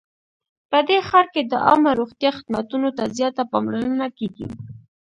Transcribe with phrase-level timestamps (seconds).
[0.71, 4.47] په دې ښار کې د عامه روغتیا خدمتونو ته زیاته پاملرنه کیږي